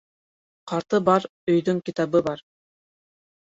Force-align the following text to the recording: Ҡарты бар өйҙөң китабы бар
Ҡарты 0.71 0.99
бар 1.09 1.27
өйҙөң 1.53 1.83
китабы 1.91 2.23
бар 2.31 2.43